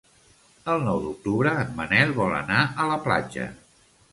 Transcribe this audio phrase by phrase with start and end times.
[0.73, 3.47] El nou d'octubre en Manel vol anar a la platja.